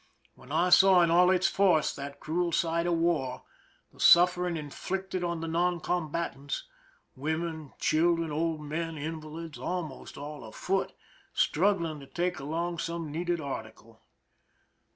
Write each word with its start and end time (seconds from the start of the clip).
Then 0.35 0.51
I 0.51 0.69
saw 0.71 1.03
in 1.03 1.11
all 1.11 1.29
its 1.29 1.45
force 1.45 1.93
that 1.95 2.19
cruel 2.19 2.51
side 2.51 2.87
of 2.87 2.95
war, 2.95 3.43
the 3.93 3.99
suffering 3.99 4.57
inflicted 4.57 5.23
on 5.23 5.41
the 5.41 5.47
non 5.47 5.79
combatants— 5.79 6.63
women, 7.15 7.73
children, 7.77 8.31
old 8.31 8.61
men, 8.61 8.97
invalids, 8.97 9.59
almost 9.59 10.17
all 10.17 10.43
afoot, 10.43 10.93
struggling 11.35 11.99
to 11.99 12.07
take 12.07 12.39
along 12.39 12.79
some 12.79 13.11
needed 13.11 13.39
article. 13.39 14.01